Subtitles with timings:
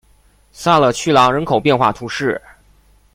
[0.51, 2.41] 萨勒屈朗人口变化图示